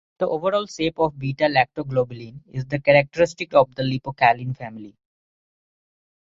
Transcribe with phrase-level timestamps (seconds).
[0.17, 4.97] The overall shape of beta-lactoglobulin is characteristic of the lipocalin family.